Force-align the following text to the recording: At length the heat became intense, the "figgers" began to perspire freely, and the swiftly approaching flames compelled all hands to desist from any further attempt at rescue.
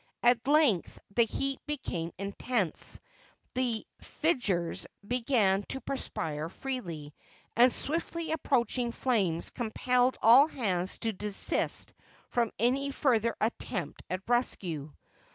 At 0.23 0.47
length 0.47 0.97
the 1.13 1.25
heat 1.25 1.59
became 1.67 2.11
intense, 2.17 2.99
the 3.53 3.85
"figgers" 4.01 4.87
began 5.07 5.61
to 5.69 5.79
perspire 5.79 6.49
freely, 6.49 7.13
and 7.55 7.69
the 7.71 7.75
swiftly 7.75 8.31
approaching 8.31 8.91
flames 8.91 9.51
compelled 9.51 10.17
all 10.23 10.47
hands 10.47 10.97
to 11.01 11.13
desist 11.13 11.93
from 12.29 12.49
any 12.57 12.89
further 12.89 13.35
attempt 13.41 14.01
at 14.09 14.21
rescue. 14.27 14.91